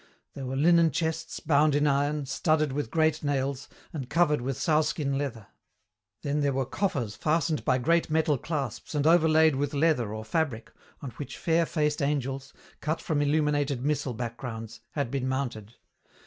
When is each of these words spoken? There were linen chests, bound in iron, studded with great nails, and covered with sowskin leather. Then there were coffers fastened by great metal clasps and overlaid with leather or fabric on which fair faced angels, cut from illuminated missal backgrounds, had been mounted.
There 0.33 0.47
were 0.47 0.55
linen 0.55 0.89
chests, 0.89 1.39
bound 1.39 1.75
in 1.75 1.85
iron, 1.85 2.25
studded 2.25 2.71
with 2.73 2.89
great 2.89 3.23
nails, 3.23 3.69
and 3.93 4.09
covered 4.09 4.41
with 4.41 4.57
sowskin 4.57 5.15
leather. 5.15 5.45
Then 6.23 6.39
there 6.41 6.53
were 6.53 6.65
coffers 6.65 7.15
fastened 7.15 7.63
by 7.63 7.77
great 7.77 8.09
metal 8.09 8.39
clasps 8.39 8.95
and 8.95 9.05
overlaid 9.05 9.57
with 9.57 9.75
leather 9.75 10.11
or 10.11 10.25
fabric 10.25 10.71
on 11.03 11.11
which 11.17 11.37
fair 11.37 11.67
faced 11.67 12.01
angels, 12.01 12.51
cut 12.79 12.99
from 12.99 13.21
illuminated 13.21 13.85
missal 13.85 14.15
backgrounds, 14.15 14.79
had 14.93 15.11
been 15.11 15.27
mounted. 15.27 15.75